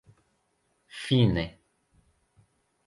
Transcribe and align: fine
fine 1.01 1.45